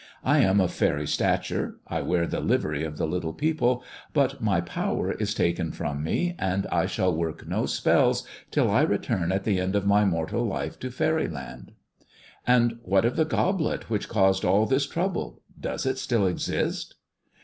[0.23, 4.59] "I am of faery stature, I wear the livery of the little people, but my
[4.59, 9.43] power is taken from me, and I shall work no spells till I return at
[9.43, 11.73] the end of my mortal life to faeryland.""
[12.47, 16.95] And what of the goblet which caused all this trouble 1 Does it still exist?"